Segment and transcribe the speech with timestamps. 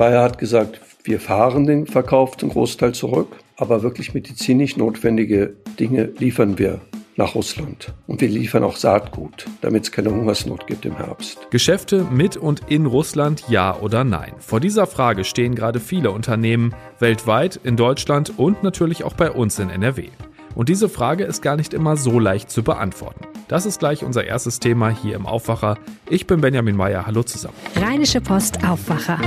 [0.00, 6.08] Bayer hat gesagt, wir fahren den Verkauf zum Großteil zurück, aber wirklich medizinisch notwendige Dinge
[6.18, 6.80] liefern wir
[7.16, 7.92] nach Russland.
[8.06, 11.50] Und wir liefern auch Saatgut, damit es keine Hungersnot gibt im Herbst.
[11.50, 14.32] Geschäfte mit und in Russland, ja oder nein?
[14.38, 19.58] Vor dieser Frage stehen gerade viele Unternehmen weltweit, in Deutschland und natürlich auch bei uns
[19.58, 20.08] in NRW.
[20.54, 23.26] Und diese Frage ist gar nicht immer so leicht zu beantworten.
[23.48, 25.76] Das ist gleich unser erstes Thema hier im Aufwacher.
[26.08, 27.04] Ich bin Benjamin Meyer.
[27.04, 27.56] Hallo zusammen.
[27.76, 29.18] Rheinische Post Aufwacher.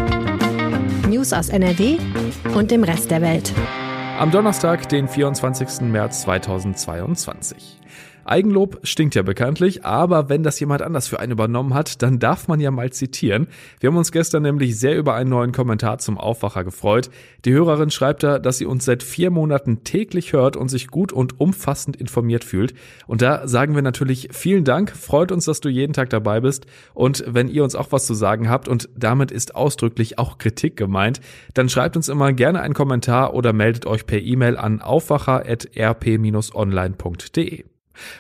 [1.24, 2.00] News aus NRW
[2.54, 3.54] und dem Rest der Welt.
[4.20, 5.80] Am Donnerstag, den 24.
[5.84, 7.80] März 2022.
[8.26, 12.48] Eigenlob stinkt ja bekanntlich, aber wenn das jemand anders für einen übernommen hat, dann darf
[12.48, 13.48] man ja mal zitieren.
[13.80, 17.10] Wir haben uns gestern nämlich sehr über einen neuen Kommentar zum Aufwacher gefreut.
[17.46, 21.12] Die Hörerin schreibt da, dass sie uns seit vier Monaten täglich hört und sich gut
[21.12, 22.74] und umfassend informiert fühlt.
[23.08, 26.66] Und da sagen wir natürlich vielen Dank, freut uns, dass du jeden Tag dabei bist.
[26.94, 30.78] Und wenn ihr uns auch was zu sagen habt, und damit ist ausdrücklich auch Kritik
[30.78, 31.20] gemeint,
[31.54, 37.64] dann schreibt uns immer gerne einen Kommentar oder meldet euch per E-Mail an aufwacher.rp-online.de.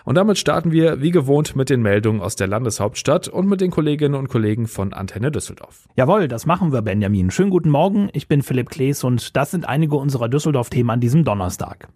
[0.05, 3.71] Und damit starten wir wie gewohnt mit den Meldungen aus der Landeshauptstadt und mit den
[3.71, 5.87] Kolleginnen und Kollegen von Antenne Düsseldorf.
[5.95, 7.31] Jawohl, das machen wir, Benjamin.
[7.31, 11.23] Schönen guten Morgen, ich bin Philipp Klees und das sind einige unserer Düsseldorf-Themen an diesem
[11.23, 11.87] Donnerstag.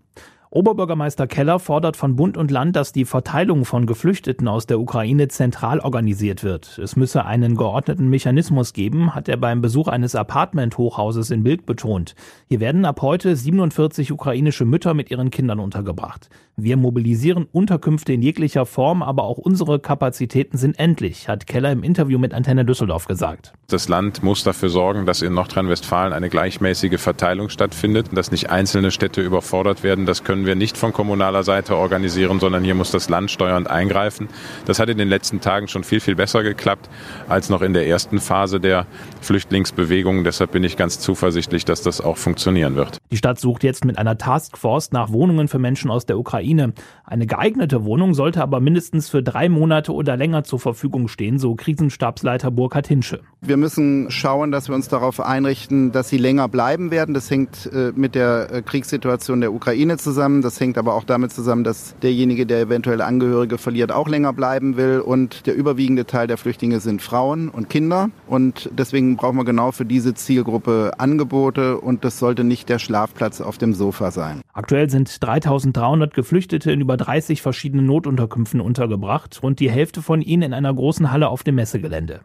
[0.50, 5.28] Oberbürgermeister Keller fordert von Bund und Land, dass die Verteilung von Geflüchteten aus der Ukraine
[5.28, 6.78] zentral organisiert wird.
[6.78, 12.16] Es müsse einen geordneten Mechanismus geben, hat er beim Besuch eines Apartment-Hochhauses in Bild betont.
[12.48, 16.30] Hier werden ab heute 47 ukrainische Mütter mit ihren Kindern untergebracht.
[16.60, 21.84] Wir mobilisieren Unterkünfte in jeglicher Form, aber auch unsere Kapazitäten sind endlich, hat Keller im
[21.84, 23.54] Interview mit Antenne Düsseldorf gesagt.
[23.68, 28.90] Das Land muss dafür sorgen, dass in Nordrhein-Westfalen eine gleichmäßige Verteilung stattfindet, dass nicht einzelne
[28.90, 30.08] Städte überfordert werden.
[30.08, 34.28] Das können wir nicht von kommunaler Seite organisieren, sondern hier muss das Land steuernd eingreifen.
[34.66, 36.90] Das hat in den letzten Tagen schon viel, viel besser geklappt
[37.30, 38.88] als noch in der ersten Phase der
[39.22, 40.24] Flüchtlingsbewegung.
[40.24, 42.98] Deshalb bin ich ganz zuversichtlich, dass das auch funktionieren wird.
[43.12, 46.74] Die Stadt sucht jetzt mit einer Taskforce nach Wohnungen für Menschen aus der Ukraine.
[47.06, 51.56] Eine geeignete Wohnung sollte aber mindestens für drei Monate oder länger zur Verfügung stehen, so
[51.56, 53.22] Krisenstabsleiter Burkhard Hinsche.
[53.40, 57.14] Wir müssen schauen, dass wir uns darauf einrichten, dass sie länger bleiben werden.
[57.14, 60.42] Das hängt äh, mit der äh, Kriegssituation der Ukraine zusammen.
[60.42, 64.76] Das hängt aber auch damit zusammen, dass derjenige, der eventuell Angehörige verliert, auch länger bleiben
[64.76, 65.00] will.
[65.00, 68.10] Und der überwiegende Teil der Flüchtlinge sind Frauen und Kinder.
[68.28, 71.80] Und deswegen brauchen wir genau für diese Zielgruppe Angebote.
[71.80, 74.42] Und das sollte nicht der Schlafplatz auf dem Sofa sein.
[74.54, 80.42] Aktuell sind 3300 Geflüchtete in über 30 verschiedenen Notunterkünften untergebracht, rund die Hälfte von ihnen
[80.42, 82.22] in einer großen Halle auf dem Messegelände.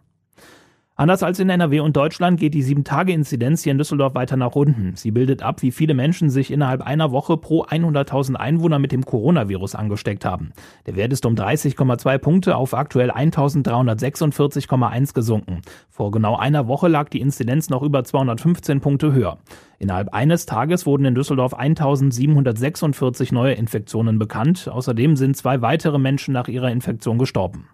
[1.02, 4.94] Anders als in NRW und Deutschland geht die 7-Tage-Inzidenz hier in Düsseldorf weiter nach unten.
[4.94, 9.04] Sie bildet ab, wie viele Menschen sich innerhalb einer Woche pro 100.000 Einwohner mit dem
[9.04, 10.52] Coronavirus angesteckt haben.
[10.86, 15.62] Der Wert ist um 30,2 Punkte auf aktuell 1.346,1 gesunken.
[15.90, 19.38] Vor genau einer Woche lag die Inzidenz noch über 215 Punkte höher.
[19.80, 24.70] Innerhalb eines Tages wurden in Düsseldorf 1.746 neue Infektionen bekannt.
[24.72, 27.66] Außerdem sind zwei weitere Menschen nach ihrer Infektion gestorben.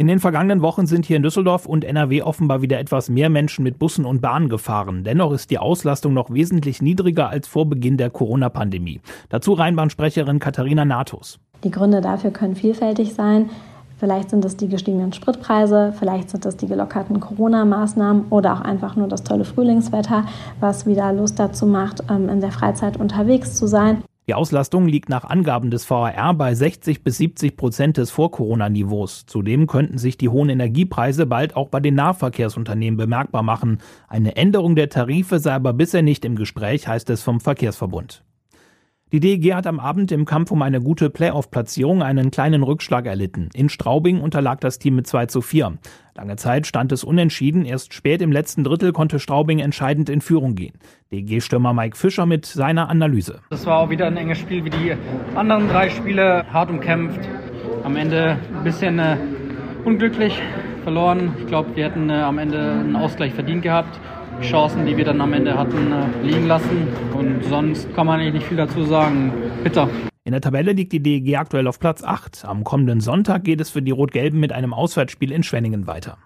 [0.00, 3.64] In den vergangenen Wochen sind hier in Düsseldorf und NRW offenbar wieder etwas mehr Menschen
[3.64, 5.02] mit Bussen und Bahnen gefahren.
[5.02, 9.00] Dennoch ist die Auslastung noch wesentlich niedriger als vor Beginn der Corona-Pandemie.
[9.28, 11.40] Dazu Rheinbahnsprecherin Katharina Natus.
[11.64, 13.50] Die Gründe dafür können vielfältig sein.
[13.98, 18.94] Vielleicht sind es die gestiegenen Spritpreise, vielleicht sind es die gelockerten Corona-Maßnahmen oder auch einfach
[18.94, 20.26] nur das tolle Frühlingswetter,
[20.60, 24.04] was wieder Lust dazu macht, ähm, in der Freizeit unterwegs zu sein.
[24.28, 29.24] Die Auslastung liegt nach Angaben des VRR bei 60 bis 70 Prozent des Vor-Corona-Niveaus.
[29.24, 33.78] Zudem könnten sich die hohen Energiepreise bald auch bei den Nahverkehrsunternehmen bemerkbar machen.
[34.06, 38.22] Eine Änderung der Tarife sei aber bisher nicht im Gespräch, heißt es vom Verkehrsverbund.
[39.10, 43.48] Die DEG hat am Abend im Kampf um eine gute Playoff-Platzierung einen kleinen Rückschlag erlitten.
[43.54, 45.78] In Straubing unterlag das Team mit 2 zu 4.
[46.14, 47.64] Lange Zeit stand es unentschieden.
[47.64, 50.74] Erst spät im letzten Drittel konnte Straubing entscheidend in Führung gehen.
[51.10, 53.40] DEG-Stürmer Mike Fischer mit seiner Analyse.
[53.48, 54.94] Das war auch wieder ein enges Spiel wie die
[55.34, 56.44] anderen drei Spiele.
[56.52, 57.20] Hart umkämpft.
[57.84, 59.16] Am Ende ein bisschen äh,
[59.84, 60.38] unglücklich
[60.82, 61.34] verloren.
[61.38, 63.98] Ich glaube, wir hätten äh, am Ende einen Ausgleich verdient gehabt.
[64.42, 66.88] Chancen, die wir dann am Ende hatten, äh, liegen lassen.
[67.14, 69.32] Und sonst kann man eigentlich nicht viel dazu sagen.
[69.62, 69.88] Bitter.
[70.24, 72.44] In der Tabelle liegt die DEG aktuell auf Platz 8.
[72.44, 76.18] Am kommenden Sonntag geht es für die Rot-Gelben mit einem Auswärtsspiel in Schwenningen weiter.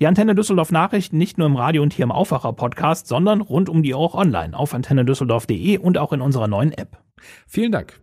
[0.00, 3.68] Die Antenne Düsseldorf Nachrichten nicht nur im Radio und hier im Aufwacher Podcast, sondern rund
[3.68, 6.98] um die Uhr auch online auf antennedüsseldorf.de und auch in unserer neuen App.
[7.46, 8.00] Vielen Dank.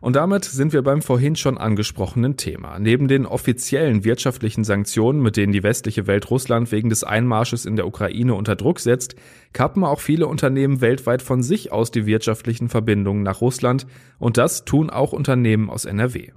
[0.00, 2.78] Und damit sind wir beim vorhin schon angesprochenen Thema.
[2.78, 7.74] Neben den offiziellen wirtschaftlichen Sanktionen, mit denen die westliche Welt Russland wegen des Einmarsches in
[7.74, 9.16] der Ukraine unter Druck setzt,
[9.52, 13.86] kappen auch viele Unternehmen weltweit von sich aus die wirtschaftlichen Verbindungen nach Russland
[14.20, 16.30] und das tun auch Unternehmen aus NRW.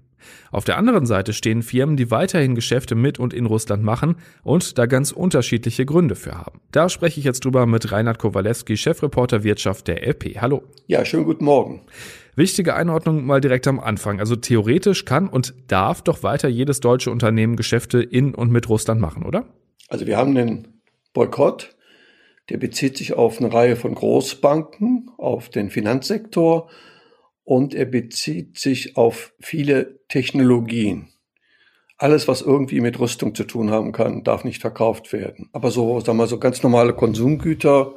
[0.51, 4.77] Auf der anderen Seite stehen Firmen, die weiterhin Geschäfte mit und in Russland machen und
[4.77, 6.61] da ganz unterschiedliche Gründe für haben.
[6.71, 10.41] Da spreche ich jetzt drüber mit Reinhard Kowalewski, Chefreporter Wirtschaft der LP.
[10.41, 10.63] Hallo.
[10.87, 11.81] Ja, schönen guten Morgen.
[12.35, 14.19] Wichtige Einordnung mal direkt am Anfang.
[14.19, 19.01] Also theoretisch kann und darf doch weiter jedes deutsche Unternehmen Geschäfte in und mit Russland
[19.01, 19.45] machen, oder?
[19.89, 20.81] Also wir haben einen
[21.13, 21.75] Boykott,
[22.49, 26.69] der bezieht sich auf eine Reihe von Großbanken, auf den Finanzsektor
[27.43, 31.07] und er bezieht sich auf viele Technologien.
[31.97, 35.49] Alles, was irgendwie mit Rüstung zu tun haben kann, darf nicht verkauft werden.
[35.53, 37.95] Aber so, sagen wir so ganz normale Konsumgüter,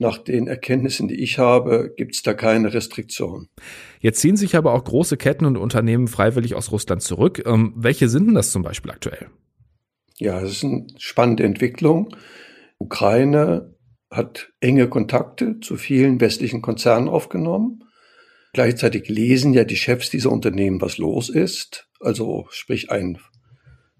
[0.00, 3.48] nach den Erkenntnissen, die ich habe, gibt es da keine Restriktion.
[3.98, 7.42] Jetzt ziehen sich aber auch große Ketten und Unternehmen freiwillig aus Russland zurück.
[7.46, 9.28] Ähm, welche sind denn das zum Beispiel aktuell?
[10.18, 12.14] Ja, es ist eine spannende Entwicklung.
[12.78, 13.74] Ukraine
[14.10, 17.84] hat enge Kontakte zu vielen westlichen Konzernen aufgenommen.
[18.52, 21.88] Gleichzeitig lesen ja die Chefs dieser Unternehmen, was los ist.
[22.00, 23.18] Also sprich ein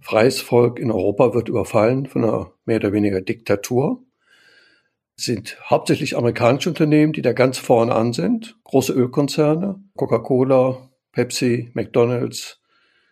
[0.00, 4.02] freies Volk in Europa wird überfallen von einer mehr oder weniger Diktatur
[5.20, 8.56] sind hauptsächlich amerikanische Unternehmen, die da ganz vorne an sind.
[8.64, 12.60] Große Ölkonzerne, Coca-Cola, Pepsi, McDonald's,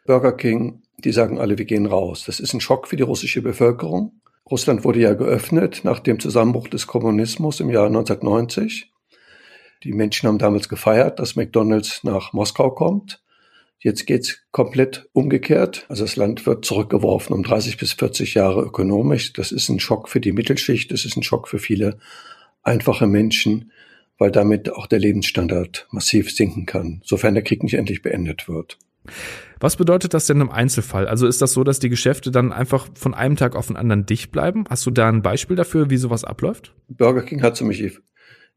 [0.06, 2.22] Burger King, die sagen alle, wir gehen raus.
[2.24, 4.20] Das ist ein Schock für die russische Bevölkerung.
[4.48, 8.92] Russland wurde ja geöffnet nach dem Zusammenbruch des Kommunismus im Jahr 1990.
[9.82, 13.22] Die Menschen haben damals gefeiert, dass McDonald's nach Moskau kommt.
[13.78, 15.86] Jetzt geht's komplett umgekehrt.
[15.88, 19.32] Also das Land wird zurückgeworfen um 30 bis 40 Jahre ökonomisch.
[19.32, 20.90] Das ist ein Schock für die Mittelschicht.
[20.90, 21.98] Das ist ein Schock für viele
[22.62, 23.70] einfache Menschen,
[24.18, 28.78] weil damit auch der Lebensstandard massiv sinken kann, sofern der Krieg nicht endlich beendet wird.
[29.60, 31.06] Was bedeutet das denn im Einzelfall?
[31.06, 34.04] Also ist das so, dass die Geschäfte dann einfach von einem Tag auf den anderen
[34.04, 34.64] dicht bleiben?
[34.68, 36.74] Hast du da ein Beispiel dafür, wie sowas abläuft?
[36.88, 38.00] Burger King hat Beispiel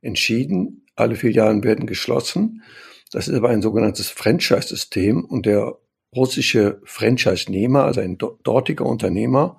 [0.02, 2.64] entschieden, alle Filialen werden geschlossen.
[3.12, 5.78] Das ist aber ein sogenanntes Franchise-System und der
[6.16, 9.58] russische Franchise-Nehmer, also ein dortiger Unternehmer,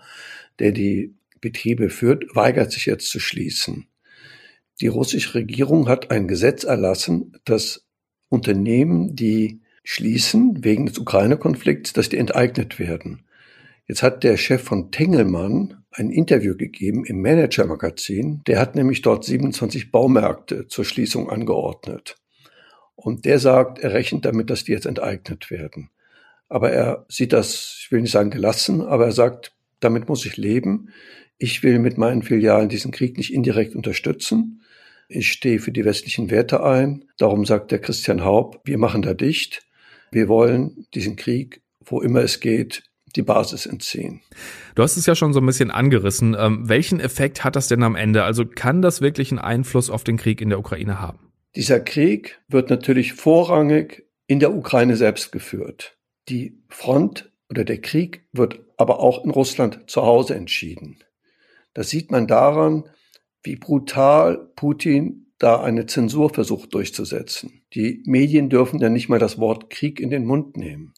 [0.58, 3.87] der die Betriebe führt, weigert sich jetzt zu schließen.
[4.81, 7.87] Die russische Regierung hat ein Gesetz erlassen, dass
[8.28, 13.25] Unternehmen, die schließen wegen des Ukraine-Konflikts, dass die enteignet werden.
[13.87, 18.42] Jetzt hat der Chef von Tengelmann ein Interview gegeben im Manager-Magazin.
[18.46, 22.16] Der hat nämlich dort 27 Baumärkte zur Schließung angeordnet.
[22.94, 25.90] Und der sagt, er rechnet damit, dass die jetzt enteignet werden.
[26.48, 30.37] Aber er sieht das, ich will nicht sagen gelassen, aber er sagt, damit muss ich
[30.37, 30.90] leben.
[31.38, 34.62] Ich will mit meinen Filialen diesen Krieg nicht indirekt unterstützen.
[35.08, 37.04] Ich stehe für die westlichen Werte ein.
[37.19, 39.66] Darum sagt der Christian Haub, wir machen da dicht.
[40.12, 42.82] Wir wollen diesen Krieg, wo immer es geht,
[43.17, 44.21] die Basis entziehen.
[44.75, 46.37] Du hast es ja schon so ein bisschen angerissen.
[46.39, 48.25] Ähm, welchen Effekt hat das denn am Ende?
[48.25, 51.31] Also kann das wirklich einen Einfluss auf den Krieg in der Ukraine haben?
[51.57, 55.97] Dieser Krieg wird natürlich vorrangig in der Ukraine selbst geführt.
[56.29, 60.99] Die Front oder der Krieg wird aber auch in Russland zu Hause entschieden.
[61.75, 62.85] Das sieht man daran,
[63.43, 67.62] wie brutal Putin da eine Zensur versucht durchzusetzen.
[67.75, 70.93] Die Medien dürfen ja nicht mal das Wort Krieg in den Mund nehmen.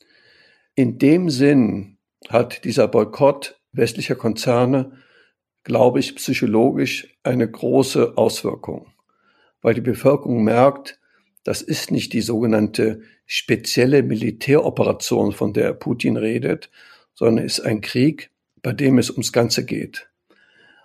[0.75, 1.91] In dem Sinn
[2.28, 4.92] hat dieser Boykott westlicher Konzerne,
[5.64, 8.92] glaube ich, psychologisch eine große Auswirkung
[9.62, 10.98] weil die Bevölkerung merkt,
[11.44, 16.70] das ist nicht die sogenannte spezielle Militäroperation, von der Putin redet,
[17.14, 18.30] sondern ist ein Krieg,
[18.60, 20.08] bei dem es ums Ganze geht.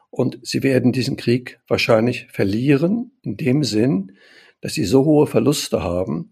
[0.09, 4.13] Und sie werden diesen Krieg wahrscheinlich verlieren, in dem Sinn,
[4.61, 6.31] dass sie so hohe Verluste haben,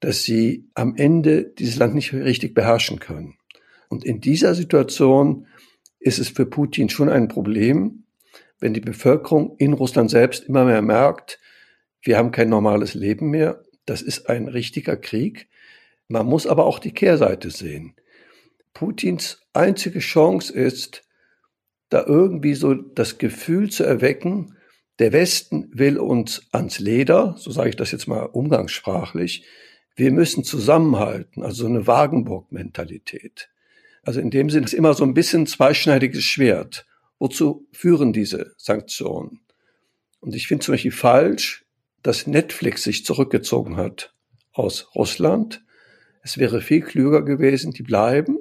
[0.00, 3.36] dass sie am Ende dieses Land nicht richtig beherrschen können.
[3.88, 5.46] Und in dieser Situation
[5.98, 8.04] ist es für Putin schon ein Problem,
[8.60, 11.40] wenn die Bevölkerung in Russland selbst immer mehr merkt,
[12.02, 13.62] wir haben kein normales Leben mehr.
[13.86, 15.48] Das ist ein richtiger Krieg.
[16.06, 17.94] Man muss aber auch die Kehrseite sehen.
[18.72, 21.04] Putins einzige Chance ist,
[21.88, 24.56] da irgendwie so das Gefühl zu erwecken,
[24.98, 29.46] der Westen will uns ans Leder, so sage ich das jetzt mal umgangssprachlich,
[29.96, 33.50] wir müssen zusammenhalten, also so eine Wagenburg-Mentalität.
[34.02, 36.86] Also in dem Sinne ist immer so ein bisschen zweischneidiges Schwert.
[37.18, 39.40] Wozu führen diese Sanktionen?
[40.20, 41.64] Und ich finde zum Beispiel falsch,
[42.02, 44.14] dass Netflix sich zurückgezogen hat
[44.52, 45.64] aus Russland.
[46.22, 48.38] Es wäre viel klüger gewesen, die bleiben,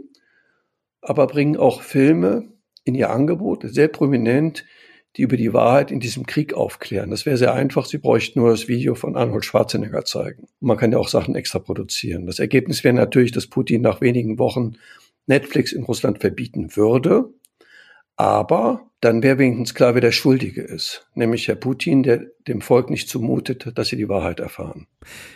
[1.01, 2.49] aber bringen auch Filme
[2.83, 4.65] in ihr Angebot, sehr prominent,
[5.15, 7.09] die über die Wahrheit in diesem Krieg aufklären.
[7.09, 7.85] Das wäre sehr einfach.
[7.85, 10.43] Sie bräuchten nur das Video von Arnold Schwarzenegger zeigen.
[10.59, 12.27] Und man kann ja auch Sachen extra produzieren.
[12.27, 14.75] Das Ergebnis wäre natürlich, dass Putin nach wenigen Wochen
[15.27, 17.29] Netflix in Russland verbieten würde.
[18.15, 22.89] Aber dann wäre wenigstens klar, wer der Schuldige ist, nämlich Herr Putin, der dem Volk
[22.89, 24.87] nicht zumutet, dass sie die Wahrheit erfahren.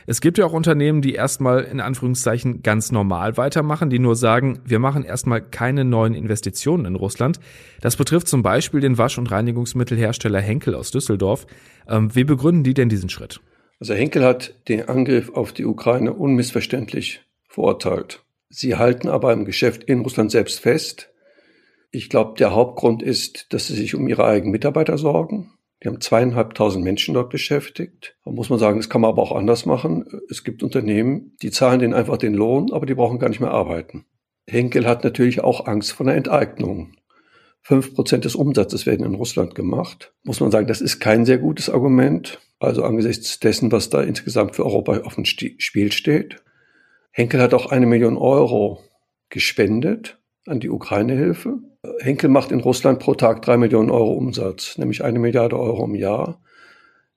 [0.08, 4.62] Es gibt ja auch Unternehmen, die erstmal in Anführungszeichen ganz normal weitermachen, die nur sagen,
[4.66, 7.40] wir machen erstmal keine neuen Investitionen in Russland.
[7.82, 11.46] Das betrifft zum Beispiel den Wasch- und Reinigungsmittelhersteller Henkel aus Düsseldorf.
[11.88, 13.42] Ähm, wie begründen die denn diesen Schritt?
[13.80, 18.24] Also Henkel hat den Angriff auf die Ukraine unmissverständlich verurteilt.
[18.52, 21.12] Sie halten aber im Geschäft in Russland selbst fest,
[21.94, 25.52] ich glaube, der Hauptgrund ist, dass sie sich um ihre eigenen Mitarbeiter sorgen.
[25.84, 28.16] Die haben zweieinhalbtausend Menschen dort beschäftigt.
[28.24, 30.06] Da muss man sagen, das kann man aber auch anders machen.
[30.30, 33.52] Es gibt Unternehmen, die zahlen denen einfach den Lohn, aber die brauchen gar nicht mehr
[33.52, 34.06] arbeiten.
[34.48, 36.94] Henkel hat natürlich auch Angst vor einer Enteignung.
[37.62, 40.14] Fünf Prozent des Umsatzes werden in Russland gemacht.
[40.24, 42.40] Muss man sagen, das ist kein sehr gutes Argument.
[42.60, 46.42] Also angesichts dessen, was da insgesamt für Europa auf dem Spiel steht.
[47.12, 48.82] Henkel hat auch eine Million Euro
[49.30, 51.60] gespendet an die Ukraine-Hilfe.
[52.00, 55.96] Henkel macht in Russland pro Tag drei Millionen Euro Umsatz, nämlich eine Milliarde Euro im
[55.96, 56.42] Jahr.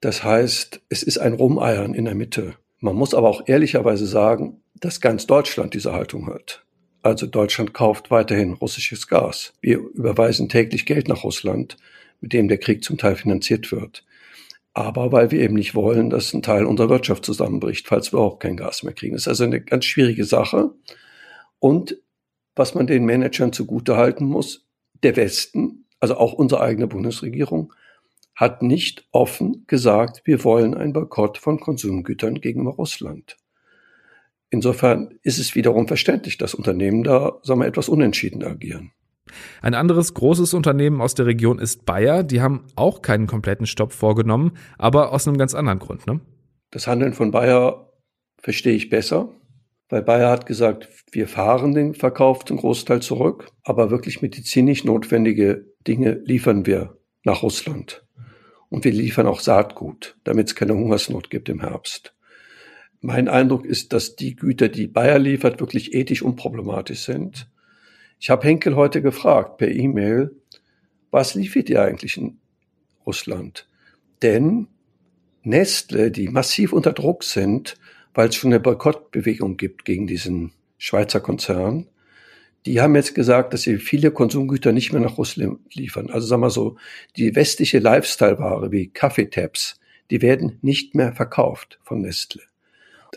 [0.00, 2.54] Das heißt, es ist ein Rumeiern in der Mitte.
[2.80, 6.64] Man muss aber auch ehrlicherweise sagen, dass ganz Deutschland diese Haltung hat.
[7.02, 9.52] Also Deutschland kauft weiterhin russisches Gas.
[9.60, 11.76] Wir überweisen täglich Geld nach Russland,
[12.20, 14.04] mit dem der Krieg zum Teil finanziert wird.
[14.74, 18.40] Aber weil wir eben nicht wollen, dass ein Teil unserer Wirtschaft zusammenbricht, falls wir auch
[18.40, 19.14] kein Gas mehr kriegen.
[19.14, 20.72] Das ist also eine ganz schwierige Sache.
[21.60, 21.96] Und
[22.56, 24.66] was man den Managern zugutehalten muss,
[25.02, 27.72] der Westen, also auch unsere eigene Bundesregierung,
[28.34, 33.36] hat nicht offen gesagt, wir wollen einen Boykott von Konsumgütern gegenüber Russland.
[34.50, 38.92] Insofern ist es wiederum verständlich, dass Unternehmen da, sagen wir, etwas unentschieden agieren.
[39.62, 42.22] Ein anderes großes Unternehmen aus der Region ist Bayer.
[42.22, 46.06] Die haben auch keinen kompletten Stopp vorgenommen, aber aus einem ganz anderen Grund.
[46.06, 46.20] Ne?
[46.70, 47.90] Das Handeln von Bayer
[48.38, 49.30] verstehe ich besser
[49.88, 55.66] weil Bayer hat gesagt, wir fahren den Verkauf zum Großteil zurück, aber wirklich medizinisch notwendige
[55.86, 58.04] Dinge liefern wir nach Russland.
[58.70, 62.14] Und wir liefern auch Saatgut, damit es keine Hungersnot gibt im Herbst.
[63.00, 67.48] Mein Eindruck ist, dass die Güter, die Bayer liefert, wirklich ethisch unproblematisch sind.
[68.18, 70.34] Ich habe Henkel heute gefragt per E-Mail,
[71.10, 72.38] was liefert ihr eigentlich in
[73.06, 73.68] Russland?
[74.22, 74.68] Denn
[75.42, 77.76] Nestle, die massiv unter Druck sind,
[78.14, 81.86] weil es schon eine Boykottbewegung gibt gegen diesen Schweizer Konzern.
[82.64, 86.08] Die haben jetzt gesagt, dass sie viele Konsumgüter nicht mehr nach Russland liefern.
[86.10, 86.76] Also sagen wir so,
[87.16, 89.78] die westliche Lifestyle-Ware wie Kaffeetabs,
[90.10, 92.42] die werden nicht mehr verkauft von Nestle.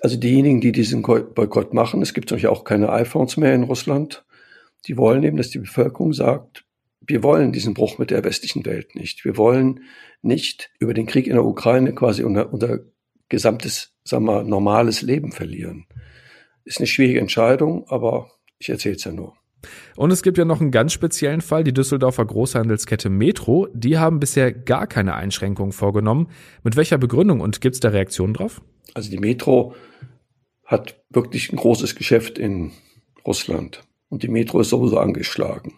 [0.02, 4.26] Also diejenigen, die diesen Boykott machen, es gibt natürlich auch keine iPhones mehr in Russland,
[4.88, 6.66] die wollen eben, dass die Bevölkerung sagt,
[7.02, 9.24] wir wollen diesen Bruch mit der westlichen Welt nicht.
[9.24, 9.82] Wir wollen
[10.22, 12.80] nicht über den Krieg in der Ukraine quasi unter, unter
[13.30, 15.86] gesamtes, sagen wir, normales Leben verlieren.
[16.64, 19.36] Ist eine schwierige Entscheidung, aber ich erzähle es ja nur.
[19.96, 23.68] Und es gibt ja noch einen ganz speziellen Fall, die Düsseldorfer Großhandelskette Metro.
[23.74, 26.30] Die haben bisher gar keine Einschränkungen vorgenommen.
[26.64, 28.62] Mit welcher Begründung und gibt es da Reaktionen drauf?
[28.94, 29.76] Also die Metro
[30.66, 32.72] hat wirklich ein großes Geschäft in
[33.26, 33.87] Russland.
[34.10, 35.74] Und die Metro ist sowieso angeschlagen.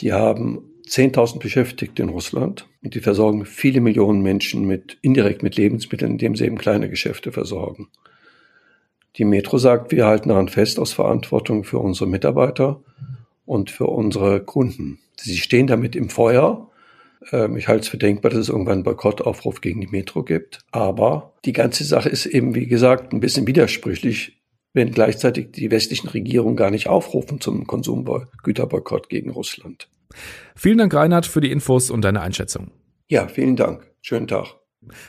[0.00, 5.56] Die haben 10.000 Beschäftigte in Russland und die versorgen viele Millionen Menschen mit, indirekt mit
[5.56, 7.88] Lebensmitteln, indem sie eben kleine Geschäfte versorgen.
[9.16, 12.82] Die Metro sagt, wir halten daran fest aus Verantwortung für unsere Mitarbeiter
[13.44, 14.98] und für unsere Kunden.
[15.16, 16.70] Sie stehen damit im Feuer.
[17.32, 20.60] Ähm, ich halte es für denkbar, dass es irgendwann einen Boykottaufruf gegen die Metro gibt.
[20.70, 24.39] Aber die ganze Sache ist eben, wie gesagt, ein bisschen widersprüchlich,
[24.72, 29.88] wenn gleichzeitig die westlichen Regierungen gar nicht aufrufen zum Konsumgüterboykott gegen Russland.
[30.54, 32.70] Vielen Dank, Reinhard, für die Infos und deine Einschätzung.
[33.08, 33.90] Ja, vielen Dank.
[34.02, 34.56] Schönen Tag.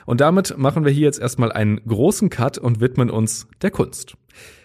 [0.06, 4.16] Und damit machen wir hier jetzt erstmal einen großen Cut und widmen uns der Kunst.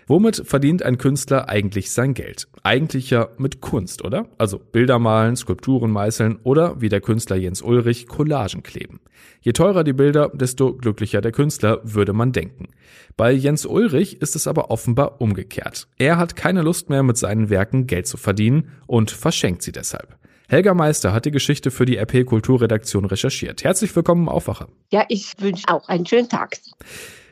[0.09, 2.47] Womit verdient ein Künstler eigentlich sein Geld?
[2.63, 4.27] Eigentlich ja mit Kunst, oder?
[4.39, 9.01] Also Bilder malen, Skulpturen meißeln oder wie der Künstler Jens Ulrich Collagen kleben.
[9.41, 12.69] Je teurer die Bilder, desto glücklicher der Künstler, würde man denken.
[13.17, 15.89] Bei Jens Ulrich ist es aber offenbar umgekehrt.
[15.99, 20.17] Er hat keine Lust mehr mit seinen Werken Geld zu verdienen und verschenkt sie deshalb.
[20.49, 23.65] Helga Meister hat die Geschichte für die RP Kulturredaktion recherchiert.
[23.65, 24.69] Herzlich willkommen im Aufwacher.
[24.93, 26.59] Ja, ich wünsche auch einen schönen Tag.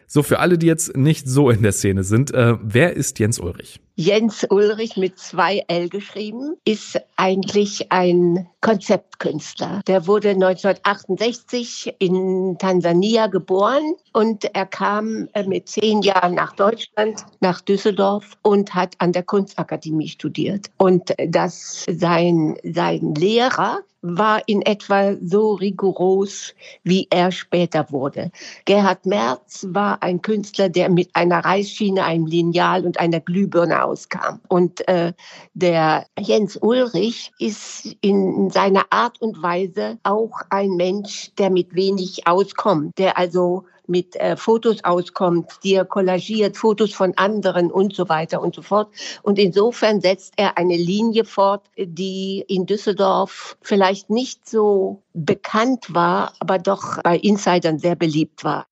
[0.06, 3.38] So, für alle, die jetzt nicht so in der Szene sind, äh, wer ist Jens
[3.38, 3.80] Ulrich?
[3.96, 9.82] Jens Ulrich mit zwei L geschrieben, ist eigentlich ein Konzeptkünstler.
[9.86, 17.24] Der wurde 1968 in Tansania geboren und er kam äh, mit zehn Jahren nach Deutschland,
[17.38, 20.70] nach Düsseldorf und hat an der Kunstakademie studiert.
[20.76, 28.30] Und dass sein, sein Lehrer war in etwa so rigoros, wie er später wurde.
[28.66, 34.40] Gerhard Merz war ein Künstler, der mit einer Reißschiene, einem Lineal und einer Glühbirne rauskam.
[34.48, 35.12] Und äh,
[35.54, 42.26] der Jens Ulrich ist in seiner Art und Weise auch ein Mensch, der mit wenig
[42.26, 48.08] auskommt, der also mit äh, Fotos auskommt, die er kollagiert, Fotos von anderen und so
[48.08, 48.88] weiter und so fort.
[49.22, 56.32] Und insofern setzt er eine Linie fort, die in Düsseldorf vielleicht nicht so bekannt war,
[56.40, 58.66] aber doch bei Insidern sehr beliebt war.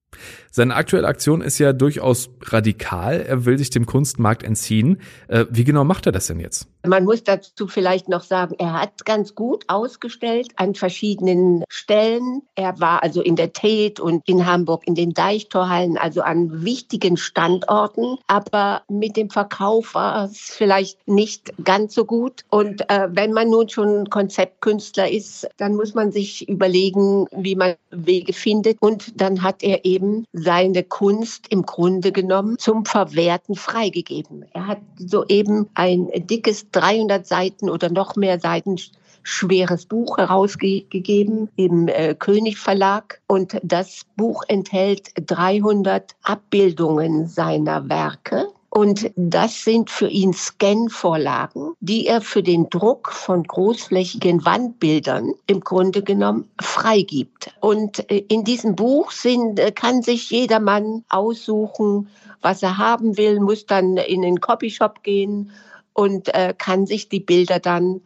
[0.51, 3.21] Seine aktuelle Aktion ist ja durchaus radikal.
[3.21, 5.01] Er will sich dem Kunstmarkt entziehen.
[5.29, 6.69] Äh, wie genau macht er das denn jetzt?
[6.85, 12.43] Man muss dazu vielleicht noch sagen, er hat ganz gut ausgestellt an verschiedenen Stellen.
[12.57, 17.17] Er war also in der Tate und in Hamburg in den Deichtorhallen, also an wichtigen
[17.17, 18.19] Standorten.
[18.27, 22.43] Aber mit dem Verkauf war es vielleicht nicht ganz so gut.
[22.51, 27.75] Und äh, wenn man nun schon Konzeptkünstler ist, dann muss man sich überlegen, wie man
[27.91, 28.77] Wege findet.
[28.81, 30.02] Und dann hat er eben
[30.33, 34.45] seine Kunst im Grunde genommen zum Verwerten freigegeben.
[34.53, 38.77] Er hat soeben ein dickes 300 Seiten oder noch mehr Seiten
[39.23, 48.49] schweres Buch herausgegeben im äh, König Verlag und das Buch enthält 300 Abbildungen seiner Werke.
[48.75, 55.61] Und das sind für ihn Scan-Vorlagen, die er für den Druck von großflächigen Wandbildern im
[55.61, 57.55] Grunde genommen freigibt.
[57.61, 62.09] Und äh, in diesem Buch sind, äh, kann sich jedermann aussuchen,
[62.41, 65.51] was er haben will, muss dann in den Copyshop gehen
[65.93, 68.01] und äh, kann sich die Bilder dann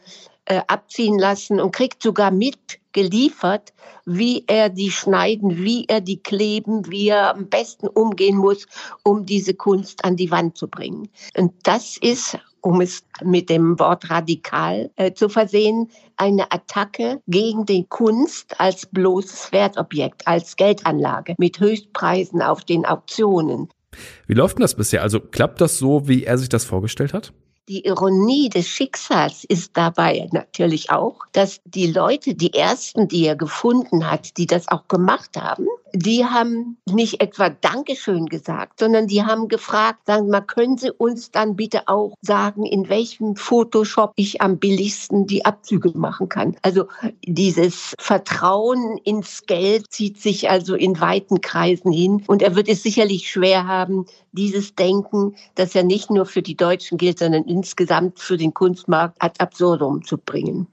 [0.46, 2.32] äh, abziehen lassen und kriegt sogar
[2.96, 3.72] mitgeliefert,
[4.04, 8.66] wie er die schneiden, wie er die kleben, wie er am besten umgehen muss,
[9.04, 11.08] um diese Kunst an die Wand zu bringen.
[11.36, 17.66] Und das ist, um es mit dem Wort radikal äh, zu versehen, eine Attacke gegen
[17.66, 23.68] die Kunst als bloßes Wertobjekt, als Geldanlage mit Höchstpreisen auf den Auktionen.
[24.26, 25.02] Wie läuft denn das bisher?
[25.02, 27.32] Also klappt das so, wie er sich das vorgestellt hat?
[27.68, 33.34] Die Ironie des Schicksals ist dabei natürlich auch, dass die Leute, die ersten, die er
[33.34, 35.66] gefunden hat, die das auch gemacht haben,
[35.98, 41.30] die haben nicht etwa Dankeschön gesagt, sondern die haben gefragt, sagen mal, können Sie uns
[41.30, 46.56] dann bitte auch sagen, in welchem Photoshop ich am billigsten die Abzüge machen kann?
[46.62, 46.86] Also
[47.24, 52.82] dieses Vertrauen ins Geld zieht sich also in weiten Kreisen hin und er wird es
[52.82, 58.20] sicherlich schwer haben, dieses Denken, das ja nicht nur für die Deutschen gilt, sondern insgesamt
[58.20, 60.66] für den Kunstmarkt ad absurdum zu bringen.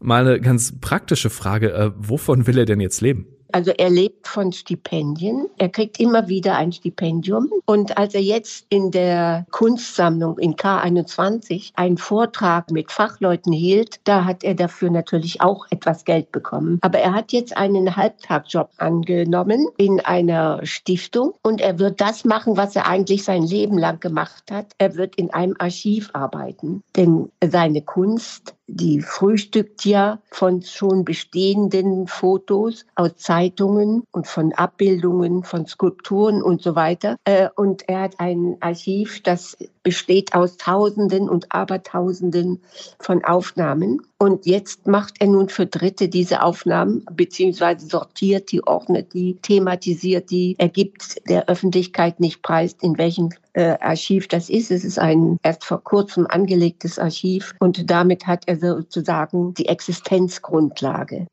[0.00, 3.26] Mal eine ganz praktische Frage, äh, wovon will er denn jetzt leben?
[3.52, 5.46] Also er lebt von Stipendien.
[5.58, 7.50] Er kriegt immer wieder ein Stipendium.
[7.64, 14.24] Und als er jetzt in der Kunstsammlung in K21 einen Vortrag mit Fachleuten hielt, da
[14.24, 16.78] hat er dafür natürlich auch etwas Geld bekommen.
[16.82, 22.56] Aber er hat jetzt einen Halbtagjob angenommen in einer Stiftung und er wird das machen,
[22.56, 24.72] was er eigentlich sein Leben lang gemacht hat.
[24.78, 26.82] Er wird in einem Archiv arbeiten.
[26.96, 35.42] Denn seine Kunst die frühstückt ja von schon bestehenden Fotos aus Zeitungen und von Abbildungen,
[35.42, 37.16] von Skulpturen und so weiter.
[37.24, 42.60] Äh, und er hat ein Archiv, das besteht aus Tausenden und Abertausenden
[42.98, 44.02] von Aufnahmen.
[44.18, 50.30] Und jetzt macht er nun für Dritte diese Aufnahmen, beziehungsweise sortiert die, ordnet die, thematisiert
[50.30, 50.56] die.
[50.58, 54.70] Er gibt der Öffentlichkeit nicht preis, in welchem äh, Archiv das ist.
[54.70, 61.26] Es ist ein erst vor kurzem angelegtes Archiv und damit hat er sozusagen die Existenzgrundlage.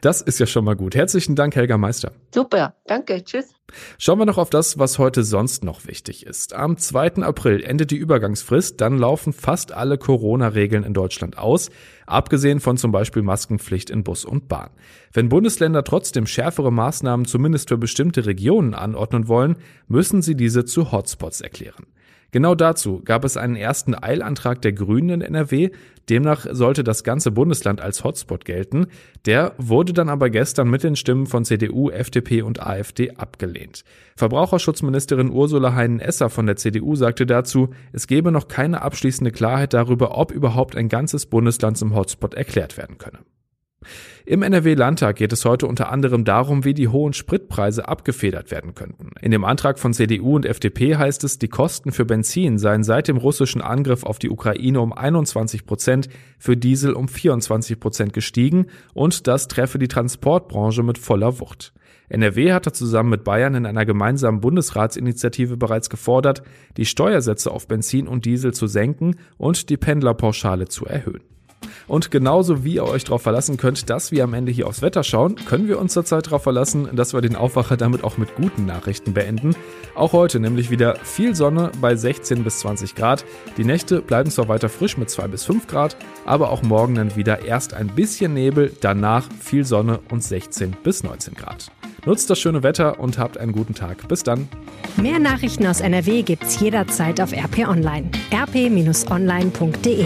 [0.00, 0.94] Das ist ja schon mal gut.
[0.94, 2.12] Herzlichen Dank, Helga Meister.
[2.34, 3.54] Super, danke, tschüss.
[3.98, 6.54] Schauen wir noch auf das, was heute sonst noch wichtig ist.
[6.54, 7.22] Am 2.
[7.22, 11.70] April endet die Übergangsfrist, dann laufen fast alle Corona-Regeln in Deutschland aus,
[12.06, 14.70] abgesehen von zum Beispiel Maskenpflicht in Bus und Bahn.
[15.12, 19.56] Wenn Bundesländer trotzdem schärfere Maßnahmen zumindest für bestimmte Regionen anordnen wollen,
[19.88, 21.86] müssen sie diese zu Hotspots erklären.
[22.32, 25.70] Genau dazu gab es einen ersten Eilantrag der Grünen in NRW.
[26.08, 28.86] Demnach sollte das ganze Bundesland als Hotspot gelten.
[29.26, 33.84] Der wurde dann aber gestern mit den Stimmen von CDU, FDP und AfD abgelehnt.
[34.16, 40.16] Verbraucherschutzministerin Ursula Heinen-Esser von der CDU sagte dazu, es gebe noch keine abschließende Klarheit darüber,
[40.16, 43.18] ob überhaupt ein ganzes Bundesland zum Hotspot erklärt werden könne.
[44.26, 49.10] Im NRW-Landtag geht es heute unter anderem darum, wie die hohen Spritpreise abgefedert werden könnten.
[49.20, 53.08] In dem Antrag von CDU und FDP heißt es, die Kosten für Benzin seien seit
[53.08, 58.66] dem russischen Angriff auf die Ukraine um 21 Prozent, für Diesel um 24 Prozent gestiegen
[58.94, 61.72] und das treffe die Transportbranche mit voller Wucht.
[62.08, 66.42] NRW hatte zusammen mit Bayern in einer gemeinsamen Bundesratsinitiative bereits gefordert,
[66.76, 71.22] die Steuersätze auf Benzin und Diesel zu senken und die Pendlerpauschale zu erhöhen.
[71.90, 75.02] Und genauso wie ihr euch darauf verlassen könnt, dass wir am Ende hier aufs Wetter
[75.02, 78.64] schauen, können wir uns zurzeit darauf verlassen, dass wir den Aufwacher damit auch mit guten
[78.64, 79.56] Nachrichten beenden.
[79.96, 83.24] Auch heute nämlich wieder viel Sonne bei 16 bis 20 Grad.
[83.56, 87.16] Die Nächte bleiben zwar weiter frisch mit 2 bis 5 Grad, aber auch morgen dann
[87.16, 91.72] wieder erst ein bisschen Nebel, danach viel Sonne und 16 bis 19 Grad.
[92.06, 94.06] Nutzt das schöne Wetter und habt einen guten Tag.
[94.06, 94.48] Bis dann.
[94.96, 98.12] Mehr Nachrichten aus NRW gibt's jederzeit auf RP Online.
[98.32, 100.04] rp-online.de